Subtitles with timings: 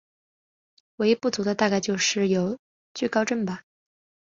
[0.95, 2.57] 唯一不足的大概就是有
[2.95, 3.61] 惧高症吧。